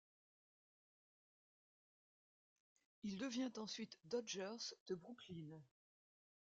[3.03, 5.61] Il devint ensuite Dodgers de Brooklyn.